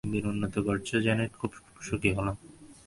[0.03, 1.51] তুমি দিন দিন উন্নতি করছ জেনে খুব
[1.81, 2.35] সুখী হলাম।